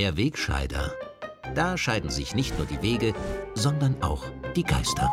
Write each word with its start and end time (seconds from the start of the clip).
Der 0.00 0.16
Wegscheider. 0.16 0.94
Da 1.54 1.76
scheiden 1.76 2.08
sich 2.08 2.34
nicht 2.34 2.56
nur 2.56 2.66
die 2.66 2.80
Wege, 2.80 3.12
sondern 3.54 4.02
auch 4.02 4.24
die 4.56 4.62
Geister. 4.62 5.12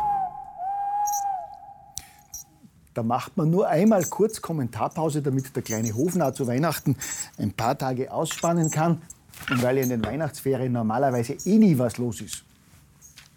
Da 2.94 3.02
macht 3.02 3.36
man 3.36 3.50
nur 3.50 3.68
einmal 3.68 4.02
kurz 4.06 4.40
Kommentarpause, 4.40 5.20
damit 5.20 5.54
der 5.54 5.62
kleine 5.62 5.94
Hofnarr 5.94 6.32
zu 6.32 6.46
Weihnachten 6.46 6.96
ein 7.36 7.52
paar 7.52 7.76
Tage 7.76 8.10
ausspannen 8.10 8.70
kann 8.70 9.02
und 9.50 9.62
weil 9.62 9.76
in 9.76 9.90
den 9.90 10.02
Weihnachtsferien 10.02 10.72
normalerweise 10.72 11.36
eh 11.44 11.58
nie 11.58 11.76
was 11.76 11.98
los 11.98 12.22
ist. 12.22 12.42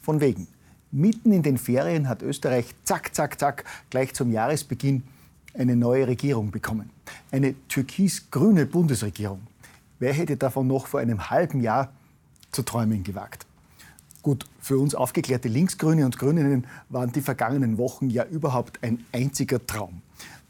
Von 0.01 0.21
wegen. 0.21 0.47
Mitten 0.89 1.33
in 1.33 1.43
den 1.43 1.57
Ferien 1.57 2.07
hat 2.07 2.21
Österreich 2.21 2.67
zack, 2.85 3.13
zack, 3.13 3.37
zack 3.37 3.65
gleich 3.89 4.13
zum 4.13 4.31
Jahresbeginn 4.31 5.03
eine 5.53 5.75
neue 5.75 6.07
Regierung 6.07 6.49
bekommen. 6.49 6.91
Eine 7.29 7.55
türkis-grüne 7.67 8.65
Bundesregierung. 8.67 9.50
Wer 10.01 10.13
hätte 10.13 10.35
davon 10.35 10.65
noch 10.65 10.87
vor 10.87 10.99
einem 10.99 11.29
halben 11.29 11.61
Jahr 11.61 11.93
zu 12.51 12.63
träumen 12.63 13.03
gewagt? 13.03 13.45
Gut, 14.23 14.47
für 14.59 14.79
uns 14.79 14.95
aufgeklärte 14.95 15.47
Linksgrüne 15.47 16.05
und 16.05 16.17
Grüninnen 16.17 16.65
waren 16.89 17.11
die 17.11 17.21
vergangenen 17.21 17.77
Wochen 17.77 18.09
ja 18.09 18.25
überhaupt 18.25 18.83
ein 18.83 19.05
einziger 19.11 19.63
Traum. 19.63 20.01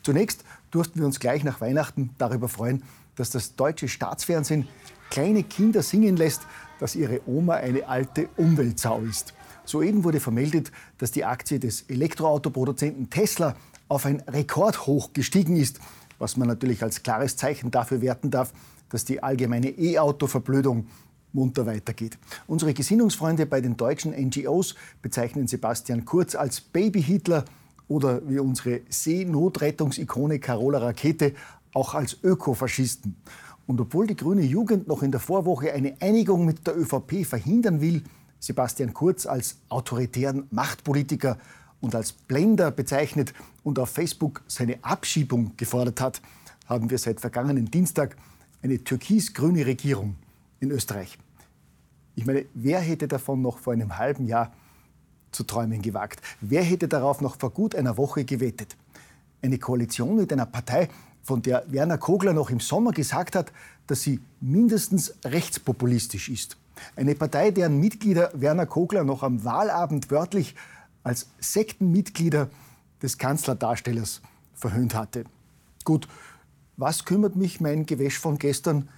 Zunächst 0.03 0.45
durften 0.71 0.99
wir 0.99 1.05
uns 1.05 1.19
gleich 1.19 1.43
nach 1.43 1.59
Weihnachten 1.59 2.11
darüber 2.17 2.47
freuen, 2.47 2.83
dass 3.17 3.29
das 3.29 3.57
deutsche 3.57 3.89
Staatsfernsehen 3.89 4.69
kleine 5.09 5.43
Kinder 5.43 5.83
singen 5.83 6.15
lässt, 6.15 6.43
dass 6.79 6.95
ihre 6.95 7.19
Oma 7.27 7.55
eine 7.55 7.89
alte 7.89 8.29
Umweltsau 8.37 9.01
ist. 9.01 9.33
Soeben 9.65 10.05
wurde 10.05 10.21
vermeldet, 10.21 10.71
dass 10.97 11.11
die 11.11 11.25
Aktie 11.25 11.59
des 11.59 11.81
Elektroautoproduzenten 11.89 13.09
Tesla 13.09 13.57
auf 13.89 14.05
ein 14.05 14.21
Rekordhoch 14.21 15.11
gestiegen 15.11 15.57
ist, 15.57 15.81
was 16.19 16.37
man 16.37 16.47
natürlich 16.47 16.83
als 16.83 17.03
klares 17.03 17.35
Zeichen 17.35 17.69
dafür 17.69 17.99
werten 17.99 18.31
darf, 18.31 18.53
dass 18.91 19.05
die 19.05 19.23
allgemeine 19.23 19.69
E-Auto-Verblödung 19.69 20.87
munter 21.33 21.65
weitergeht. 21.65 22.17
Unsere 22.47 22.73
Gesinnungsfreunde 22.73 23.45
bei 23.45 23.61
den 23.61 23.77
deutschen 23.77 24.11
NGOs 24.11 24.75
bezeichnen 25.01 25.47
Sebastian 25.47 26.05
Kurz 26.05 26.35
als 26.35 26.61
Baby-Hitler 26.61 27.45
oder 27.87 28.21
wie 28.27 28.39
unsere 28.39 28.81
Seenotrettungsikone 28.89 30.39
Carola 30.39 30.79
Rakete 30.79 31.33
auch 31.73 31.93
als 31.93 32.17
Ökofaschisten. 32.23 33.15
Und 33.67 33.79
obwohl 33.79 34.07
die 34.07 34.15
grüne 34.15 34.43
Jugend 34.43 34.87
noch 34.87 35.03
in 35.03 35.11
der 35.11 35.19
Vorwoche 35.19 35.71
eine 35.73 35.95
Einigung 36.01 36.45
mit 36.45 36.67
der 36.67 36.77
ÖVP 36.77 37.25
verhindern 37.25 37.79
will, 37.81 38.03
Sebastian 38.39 38.93
Kurz 38.93 39.25
als 39.25 39.57
autoritären 39.69 40.47
Machtpolitiker 40.51 41.37
und 41.79 41.95
als 41.95 42.11
Blender 42.11 42.71
bezeichnet 42.71 43.33
und 43.63 43.79
auf 43.79 43.89
Facebook 43.89 44.41
seine 44.47 44.83
Abschiebung 44.83 45.53
gefordert 45.57 46.01
hat, 46.01 46.21
haben 46.65 46.89
wir 46.89 46.97
seit 46.97 47.21
vergangenen 47.21 47.65
Dienstag 47.65 48.15
eine 48.61 48.83
türkis-grüne 48.83 49.65
Regierung 49.65 50.15
in 50.59 50.71
Österreich. 50.71 51.17
Ich 52.15 52.25
meine, 52.25 52.45
wer 52.53 52.79
hätte 52.79 53.07
davon 53.07 53.41
noch 53.41 53.59
vor 53.59 53.73
einem 53.73 53.97
halben 53.97 54.27
Jahr 54.27 54.53
zu 55.31 55.43
träumen 55.43 55.81
gewagt? 55.81 56.21
Wer 56.41 56.63
hätte 56.63 56.87
darauf 56.87 57.21
noch 57.21 57.37
vor 57.37 57.51
gut 57.51 57.75
einer 57.75 57.97
Woche 57.97 58.25
gewettet? 58.25 58.75
Eine 59.41 59.57
Koalition 59.57 60.17
mit 60.17 60.31
einer 60.31 60.45
Partei, 60.45 60.89
von 61.23 61.41
der 61.41 61.63
Werner 61.71 61.97
Kogler 61.97 62.33
noch 62.33 62.49
im 62.49 62.59
Sommer 62.59 62.91
gesagt 62.91 63.35
hat, 63.35 63.51
dass 63.87 64.01
sie 64.01 64.19
mindestens 64.39 65.13
rechtspopulistisch 65.23 66.29
ist. 66.29 66.57
Eine 66.95 67.15
Partei, 67.15 67.51
deren 67.51 67.79
Mitglieder 67.79 68.31
Werner 68.33 68.65
Kogler 68.65 69.03
noch 69.03 69.23
am 69.23 69.43
Wahlabend 69.43 70.09
wörtlich 70.09 70.55
als 71.03 71.27
Sektenmitglieder 71.39 72.49
des 73.01 73.17
Kanzlerdarstellers 73.17 74.21
verhöhnt 74.53 74.95
hatte. 74.95 75.25
Gut, 75.83 76.07
was 76.81 77.05
kümmert 77.05 77.35
mich 77.35 77.61
mein 77.61 77.85
Gewäsch 77.85 78.19
von 78.19 78.37
gestern, 78.37 78.89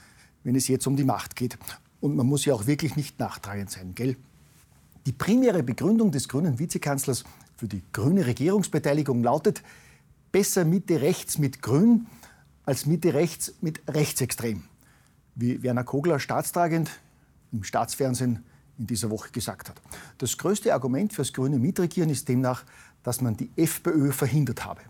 wenn 0.44 0.56
es 0.56 0.68
jetzt 0.68 0.88
um 0.88 0.96
die 0.96 1.04
Macht 1.04 1.36
geht? 1.36 1.58
Und 2.00 2.16
man 2.16 2.26
muss 2.26 2.46
ja 2.46 2.54
auch 2.54 2.66
wirklich 2.66 2.96
nicht 2.96 3.20
nachtragend 3.20 3.70
sein, 3.70 3.94
gell? 3.94 4.16
Die 5.06 5.12
primäre 5.12 5.64
Begründung 5.64 6.12
des 6.12 6.30
grünen 6.30 6.60
Vizekanzlers 6.60 7.26
für 7.58 7.68
die 7.68 7.84
grüne 7.92 8.26
Regierungsbeteiligung 8.26 9.22
lautet, 9.22 9.62
besser 10.32 10.64
Mitte 10.64 11.02
rechts 11.02 11.38
mit 11.38 11.62
Grün 11.62 12.08
als 12.66 12.86
Mitte 12.86 13.14
rechts 13.14 13.54
mit 13.60 13.82
rechtsextrem, 13.88 14.64
wie 15.36 15.62
Werner 15.62 15.84
Kogler 15.84 16.20
staatstragend 16.20 16.90
im 17.52 17.64
Staatsfernsehen 17.64 18.44
in 18.80 18.88
dieser 18.88 19.10
Woche 19.10 19.30
gesagt 19.32 19.70
hat. 19.70 19.82
Das 20.18 20.38
größte 20.38 20.74
Argument 20.74 21.12
fürs 21.12 21.34
grüne 21.34 21.60
Mitregieren 21.60 22.10
ist 22.10 22.30
demnach, 22.30 22.64
dass 23.04 23.20
man 23.20 23.36
die 23.36 23.50
FPÖ 23.58 24.14
verhindert 24.14 24.64
habe. 24.64 24.82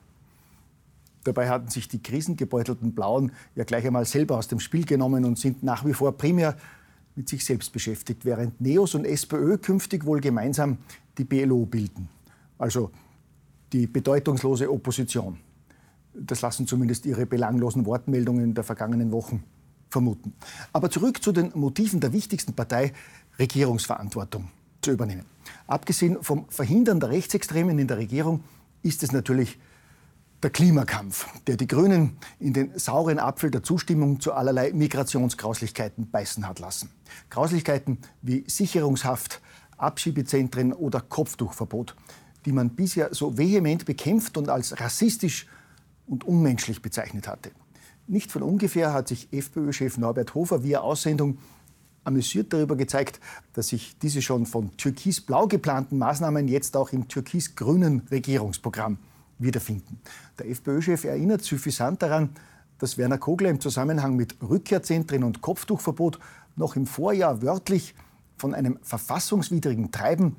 Dabei 1.23 1.49
hatten 1.49 1.69
sich 1.69 1.87
die 1.87 2.01
krisengebeutelten 2.01 2.93
Blauen 2.93 3.31
ja 3.55 3.63
gleich 3.63 3.85
einmal 3.85 4.05
selber 4.05 4.37
aus 4.37 4.47
dem 4.47 4.59
Spiel 4.59 4.85
genommen 4.85 5.25
und 5.25 5.39
sind 5.39 5.63
nach 5.63 5.85
wie 5.85 5.93
vor 5.93 6.17
primär 6.17 6.55
mit 7.15 7.29
sich 7.29 7.45
selbst 7.45 7.71
beschäftigt, 7.71 8.25
während 8.25 8.59
Neos 8.59 8.95
und 8.95 9.05
SPÖ 9.05 9.57
künftig 9.57 10.05
wohl 10.05 10.19
gemeinsam 10.19 10.77
die 11.17 11.23
BLO 11.23 11.65
bilden. 11.65 12.09
Also 12.57 12.91
die 13.71 13.87
bedeutungslose 13.87 14.71
Opposition. 14.71 15.39
Das 16.13 16.41
lassen 16.41 16.67
zumindest 16.67 17.05
Ihre 17.05 17.25
belanglosen 17.25 17.85
Wortmeldungen 17.85 18.53
der 18.53 18.63
vergangenen 18.63 19.11
Wochen 19.11 19.43
vermuten. 19.89 20.33
Aber 20.71 20.89
zurück 20.89 21.23
zu 21.23 21.31
den 21.31 21.51
Motiven 21.55 21.99
der 21.99 22.13
wichtigsten 22.13 22.53
Partei, 22.53 22.93
Regierungsverantwortung 23.39 24.49
zu 24.81 24.91
übernehmen. 24.91 25.25
Abgesehen 25.65 26.21
vom 26.21 26.47
Verhindern 26.49 26.99
der 26.99 27.09
Rechtsextremen 27.09 27.79
in 27.79 27.87
der 27.87 27.97
Regierung 27.97 28.43
ist 28.83 29.01
es 29.01 29.11
natürlich 29.11 29.57
der 30.43 30.49
Klimakampf, 30.49 31.27
der 31.47 31.55
die 31.55 31.67
Grünen 31.67 32.17
in 32.39 32.53
den 32.53 32.77
sauren 32.77 33.17
Apfel 33.17 33.49
der 33.49 33.63
Zustimmung 33.63 34.19
zu 34.19 34.33
allerlei 34.33 34.73
Migrationsgrauslichkeiten 34.73 36.11
beißen 36.11 36.47
hat 36.47 36.59
lassen. 36.59 36.89
Grauslichkeiten 37.29 37.99
wie 38.21 38.43
Sicherungshaft, 38.47 39.41
Abschiebezentren 39.77 40.73
oder 40.73 40.99
Kopftuchverbot, 40.99 41.95
die 42.45 42.51
man 42.51 42.71
bisher 42.71 43.13
so 43.13 43.37
vehement 43.37 43.85
bekämpft 43.85 44.37
und 44.37 44.49
als 44.49 44.79
rassistisch 44.79 45.47
und 46.07 46.25
unmenschlich 46.25 46.81
bezeichnet 46.81 47.27
hatte. 47.27 47.51
Nicht 48.07 48.31
von 48.31 48.43
ungefähr 48.43 48.91
hat 48.91 49.07
sich 49.07 49.31
FPÖ-Chef 49.31 49.97
Norbert 49.97 50.35
Hofer 50.35 50.61
via 50.63 50.81
Aussendung 50.81 51.37
amüsiert 52.03 52.51
darüber 52.51 52.75
gezeigt, 52.75 53.21
dass 53.53 53.69
sich 53.69 53.97
diese 53.99 54.21
schon 54.21 54.45
von 54.45 54.75
türkis-blau 54.75 55.47
geplanten 55.47 55.97
Maßnahmen 55.97 56.49
jetzt 56.49 56.75
auch 56.75 56.91
im 56.91 57.07
türkis-grünen 57.07 58.01
Regierungsprogramm 58.11 58.97
wiederfinden. 59.43 59.99
Der 60.39 60.49
FPÖ-Chef 60.49 61.03
erinnert 61.03 61.43
suffisant 61.43 62.01
daran, 62.01 62.29
dass 62.79 62.97
Werner 62.97 63.17
Kogler 63.17 63.49
im 63.49 63.59
Zusammenhang 63.59 64.15
mit 64.15 64.35
Rückkehrzentren 64.41 65.23
und 65.23 65.41
Kopftuchverbot 65.41 66.19
noch 66.55 66.75
im 66.75 66.85
Vorjahr 66.85 67.41
wörtlich 67.41 67.95
von 68.37 68.53
einem 68.53 68.79
verfassungswidrigen 68.81 69.91
Treiben 69.91 70.35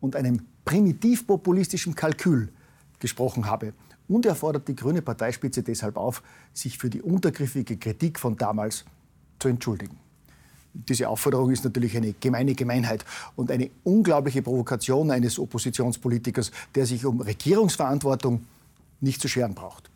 und 0.00 0.16
einem 0.16 0.42
primitiv-populistischen 0.64 1.94
Kalkül 1.94 2.50
gesprochen 2.98 3.46
habe. 3.46 3.74
Und 4.08 4.26
er 4.26 4.34
fordert 4.34 4.68
die 4.68 4.76
grüne 4.76 5.02
Parteispitze 5.02 5.62
deshalb 5.62 5.96
auf, 5.96 6.22
sich 6.52 6.78
für 6.78 6.90
die 6.90 7.02
untergriffige 7.02 7.76
Kritik 7.76 8.18
von 8.18 8.36
damals 8.36 8.84
zu 9.38 9.48
entschuldigen. 9.48 9.98
Diese 10.74 11.08
Aufforderung 11.08 11.50
ist 11.50 11.64
natürlich 11.64 11.96
eine 11.96 12.12
gemeine 12.12 12.54
Gemeinheit 12.54 13.04
und 13.36 13.50
eine 13.50 13.70
unglaubliche 13.84 14.42
Provokation 14.42 15.10
eines 15.12 15.38
Oppositionspolitikers, 15.38 16.50
der 16.74 16.84
sich 16.84 17.06
um 17.06 17.20
Regierungsverantwortung 17.20 18.44
nicht 19.00 19.20
zu 19.20 19.28
scheren 19.28 19.54
braucht. 19.54 19.88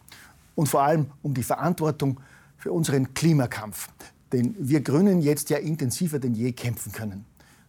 Und 0.55 0.69
vor 0.69 0.83
allem 0.83 1.07
um 1.23 1.35
die 1.35 1.43
Verantwortung 1.43 2.21
für 2.57 2.73
unseren 2.73 3.13
Klimakampf, 3.15 3.89
den 4.33 4.55
wir 4.59 4.81
Grünen 4.81 5.21
jetzt 5.21 5.51
ja 5.51 5.59
intensiver 5.59 6.19
denn 6.19 6.35
je 6.35 6.53
kämpfen 6.53 6.93
können. 6.93 7.25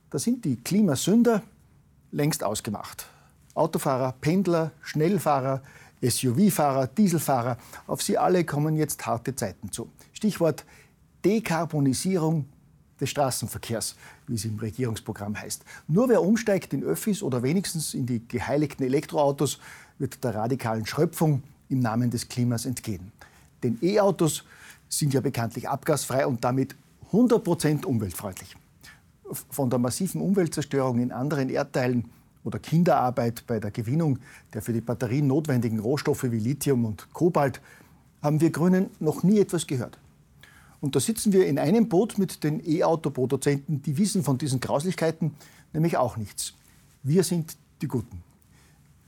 Da 0.10 0.20
sind 0.20 0.46
die 0.46 0.56
Klimasünder 0.58 1.42
längst 2.12 2.44
ausgemacht. 2.44 3.08
Autofahrer, 3.54 4.14
Pendler, 4.22 4.72
Schnellfahrer, 4.82 5.62
SUV-Fahrer, 6.02 6.88
Dieselfahrer, 6.88 7.58
auf 7.88 8.02
sie 8.02 8.18
alle 8.18 8.44
kommen 8.46 8.76
jetzt 8.76 9.06
harte 9.06 9.36
Zeiten 9.36 9.72
zu. 9.72 9.90
Stichwort 10.14 10.66
Dekarbonisierung 11.26 12.46
des 13.00 13.10
Straßenverkehrs, 13.10 13.96
wie 14.28 14.36
es 14.36 14.46
im 14.46 14.58
Regierungsprogramm 14.58 15.40
heißt. 15.40 15.64
Nur 15.88 16.10
wer 16.10 16.22
umsteigt 16.22 16.74
in 16.74 16.84
Öffis 16.84 17.24
oder 17.24 17.44
wenigstens 17.44 17.94
in 17.94 18.06
die 18.06 18.28
geheiligten 18.28 18.84
Elektroautos, 18.84 19.60
wird 19.98 20.24
der 20.24 20.36
radikalen 20.36 20.86
Schröpfung 20.86 21.44
im 21.70 21.80
Namen 21.80 22.10
des 22.10 22.28
Klimas 22.30 22.66
entgehen. 22.66 23.12
Denn 23.64 23.78
E-Autos 23.82 24.44
sind 24.88 25.14
ja 25.14 25.22
bekanntlich 25.22 25.70
abgasfrei 25.70 26.26
und 26.26 26.44
damit 26.44 26.76
100% 27.12 27.86
umweltfreundlich. 27.86 28.56
Von 29.50 29.70
der 29.70 29.80
massiven 29.80 30.22
Umweltzerstörung 30.22 31.00
in 31.00 31.12
anderen 31.12 31.50
Erdteilen 31.50 32.10
oder 32.44 32.60
Kinderarbeit 32.60 33.44
bei 33.46 33.60
der 33.60 33.72
Gewinnung 33.72 34.20
der 34.54 34.62
für 34.62 34.74
die 34.74 34.82
Batterien 34.82 35.28
notwendigen 35.28 35.80
Rohstoffe 35.80 36.24
wie 36.24 36.40
Lithium 36.40 36.86
und 36.86 37.12
Kobalt 37.14 37.62
haben 38.24 38.42
wir 38.42 38.50
Grünen 38.50 38.90
noch 39.00 39.24
nie 39.24 39.40
etwas 39.40 39.68
gehört. 39.68 40.00
Und 40.82 40.96
da 40.96 41.00
sitzen 41.00 41.34
wir 41.34 41.46
in 41.46 41.60
einem 41.60 41.90
Boot 41.90 42.18
mit 42.18 42.44
den 42.44 42.62
E-Auto-Produzenten, 42.66 43.82
die 43.82 43.98
wissen 43.98 44.24
von 44.24 44.38
diesen 44.38 44.60
Grauslichkeiten 44.60 45.36
nämlich 45.74 45.98
auch 45.98 46.18
nichts. 46.18 46.54
Wir 47.04 47.24
sind 47.24 47.58
die 47.82 47.88
Guten. 47.88 48.24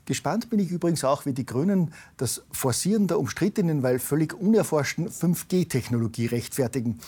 Gespannt 0.05 0.49
bin 0.49 0.59
ich 0.59 0.71
übrigens 0.71 1.03
auch, 1.03 1.25
wie 1.25 1.33
die 1.33 1.45
Grünen 1.45 1.93
das 2.17 2.43
Forcieren 2.51 3.07
der 3.07 3.19
umstrittenen, 3.19 3.83
weil 3.83 3.99
völlig 3.99 4.33
unerforschten 4.33 5.09
5G-Technologie 5.09 6.25
rechtfertigen. 6.25 6.99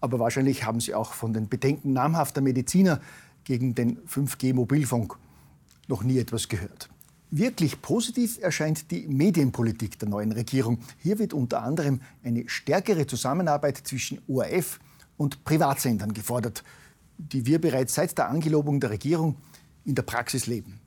Aber 0.00 0.18
wahrscheinlich 0.18 0.64
haben 0.64 0.80
Sie 0.80 0.94
auch 0.94 1.12
von 1.12 1.32
den 1.32 1.48
Bedenken 1.48 1.92
namhafter 1.92 2.40
Mediziner 2.40 3.00
gegen 3.44 3.74
den 3.74 3.98
5G-Mobilfunk 4.06 5.16
noch 5.88 6.02
nie 6.02 6.18
etwas 6.18 6.48
gehört. 6.48 6.88
Wirklich 7.38 7.82
positiv 7.82 8.38
erscheint 8.40 8.90
die 8.90 9.06
Medienpolitik 9.06 9.98
der 9.98 10.08
neuen 10.08 10.32
Regierung. 10.32 10.78
Hier 10.96 11.18
wird 11.18 11.34
unter 11.34 11.62
anderem 11.62 12.00
eine 12.24 12.48
stärkere 12.48 13.06
Zusammenarbeit 13.06 13.76
zwischen 13.76 14.22
ORF 14.26 14.80
und 15.18 15.44
Privatsendern 15.44 16.14
gefordert, 16.14 16.64
die 17.18 17.44
wir 17.44 17.60
bereits 17.60 17.92
seit 17.92 18.16
der 18.16 18.30
Angelobung 18.30 18.80
der 18.80 18.88
Regierung 18.88 19.36
in 19.84 19.94
der 19.94 20.04
Praxis 20.04 20.46
leben. 20.46 20.80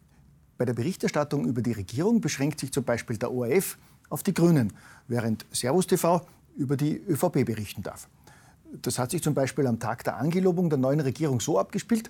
Bei 0.57 0.65
der 0.65 0.73
Berichterstattung 0.73 1.45
über 1.45 1.61
die 1.61 1.73
Regierung 1.73 2.19
beschränkt 2.19 2.61
sich 2.61 2.73
zum 2.73 2.83
Beispiel 2.83 3.17
der 3.17 3.31
ORF 3.31 3.77
auf 4.09 4.23
die 4.23 4.33
Grünen, 4.33 4.73
während 5.07 5.45
Servus 5.51 5.85
TV 5.85 6.25
über 6.57 6.77
die 6.77 6.97
ÖVP 6.97 7.45
berichten 7.45 7.83
darf. 7.83 8.09
Das 8.81 8.97
hat 8.97 9.11
sich 9.11 9.21
zum 9.21 9.35
Beispiel 9.35 9.67
am 9.67 9.77
Tag 9.77 10.03
der 10.03 10.17
Angelobung 10.17 10.71
der 10.71 10.79
neuen 10.79 10.99
Regierung 10.99 11.41
so 11.41 11.59
abgespielt, 11.59 12.09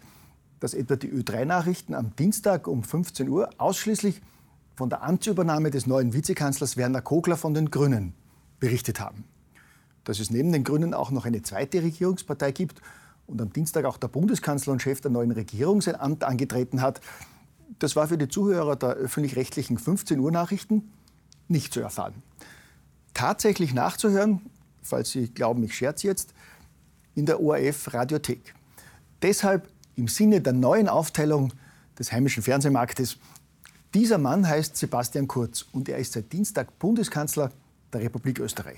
dass 0.59 0.73
etwa 0.73 0.95
die 0.95 1.11
Ö3-Nachrichten 1.11 1.93
am 1.93 2.15
Dienstag 2.15 2.67
um 2.67 2.83
15 2.83 3.29
Uhr 3.29 3.49
ausschließlich 3.57 4.21
von 4.75 4.89
der 4.89 5.03
Amtsübernahme 5.03 5.71
des 5.71 5.87
neuen 5.87 6.13
Vizekanzlers 6.13 6.77
Werner 6.77 7.01
Kogler 7.01 7.37
von 7.37 7.53
den 7.53 7.69
Grünen 7.69 8.13
berichtet 8.59 8.99
haben. 8.99 9.25
Dass 10.03 10.19
es 10.19 10.29
neben 10.29 10.51
den 10.51 10.63
Grünen 10.63 10.93
auch 10.93 11.11
noch 11.11 11.25
eine 11.25 11.41
zweite 11.41 11.83
Regierungspartei 11.83 12.51
gibt 12.51 12.81
und 13.27 13.41
am 13.41 13.51
Dienstag 13.51 13.85
auch 13.85 13.97
der 13.97 14.07
Bundeskanzler 14.07 14.73
und 14.73 14.81
Chef 14.81 15.01
der 15.01 15.11
neuen 15.11 15.31
Regierung 15.31 15.81
sein 15.81 15.95
Amt 15.95 16.23
angetreten 16.23 16.81
hat, 16.81 17.01
das 17.77 17.95
war 17.95 18.07
für 18.07 18.17
die 18.17 18.27
Zuhörer 18.27 18.75
der 18.75 18.89
öffentlich-rechtlichen 18.89 19.77
15 19.77 20.19
Uhr 20.19 20.31
Nachrichten 20.31 20.91
nicht 21.47 21.73
zu 21.73 21.79
erfahren. 21.79 22.23
Tatsächlich 23.13 23.73
nachzuhören, 23.73 24.41
falls 24.81 25.11
Sie 25.11 25.27
glauben, 25.27 25.63
ich 25.63 25.75
scherze 25.75 26.07
jetzt, 26.07 26.33
in 27.15 27.25
der 27.25 27.41
ORF 27.41 27.93
Radiothek. 27.93 28.55
Deshalb 29.21 29.67
im 29.99 30.07
Sinne 30.07 30.39
der 30.39 30.53
neuen 30.53 30.87
Aufteilung 30.87 31.51
des 31.99 32.13
heimischen 32.13 32.41
Fernsehmarktes. 32.41 33.17
Dieser 33.93 34.17
Mann 34.17 34.47
heißt 34.47 34.77
Sebastian 34.77 35.27
Kurz 35.27 35.65
und 35.73 35.89
er 35.89 35.97
ist 35.97 36.13
seit 36.13 36.31
Dienstag 36.31 36.79
Bundeskanzler 36.79 37.51
der 37.91 38.01
Republik 38.01 38.39
Österreich. 38.39 38.77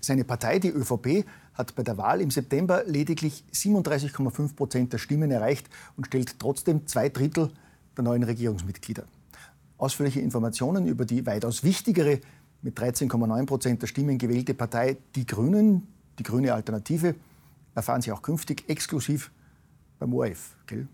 Seine 0.00 0.24
Partei, 0.24 0.58
die 0.58 0.70
ÖVP, 0.70 1.26
hat 1.52 1.74
bei 1.74 1.82
der 1.82 1.98
Wahl 1.98 2.22
im 2.22 2.30
September 2.30 2.84
lediglich 2.86 3.44
37,5 3.52 4.54
Prozent 4.54 4.92
der 4.92 4.98
Stimmen 4.98 5.30
erreicht 5.30 5.68
und 5.96 6.06
stellt 6.06 6.38
trotzdem 6.38 6.86
zwei 6.86 7.10
Drittel 7.10 7.50
der 7.96 8.04
neuen 8.04 8.22
Regierungsmitglieder. 8.22 9.04
Ausführliche 9.76 10.20
Informationen 10.20 10.86
über 10.86 11.04
die 11.04 11.26
weitaus 11.26 11.62
wichtigere, 11.62 12.20
mit 12.62 12.78
13,9 12.78 13.46
Prozent 13.46 13.82
der 13.82 13.86
Stimmen 13.86 14.16
gewählte 14.16 14.54
Partei 14.54 14.96
Die 15.14 15.26
Grünen, 15.26 15.88
die 16.18 16.22
Grüne 16.22 16.54
Alternative, 16.54 17.14
erfahren 17.74 18.00
Sie 18.00 18.12
auch 18.12 18.22
künftig 18.22 18.64
exklusiv 18.68 19.30
beim 19.98 20.14
ORF. 20.14 20.54
Gell? 20.66 20.86